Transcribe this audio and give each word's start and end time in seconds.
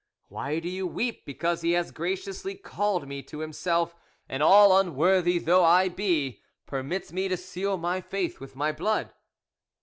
Why 0.29 0.57
do 0.57 0.67
you 0.67 0.87
weep 0.87 1.27
because 1.27 1.61
He 1.61 1.73
has 1.73 1.91
graciously 1.91 2.55
called 2.55 3.07
me 3.07 3.21
to 3.21 3.37
Himself, 3.37 3.95
and 4.27 4.41
all 4.41 4.75
unworthy 4.75 5.37
though 5.37 5.63
I 5.63 5.89
be, 5.89 6.41
permits 6.65 7.13
me 7.13 7.27
to 7.27 7.37
seal 7.37 7.77
my 7.77 8.01
faith 8.01 8.39
with 8.39 8.55
my 8.55 8.71
blood?" 8.71 9.13